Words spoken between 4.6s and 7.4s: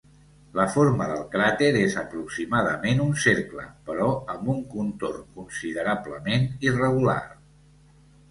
contorn considerablement irregular.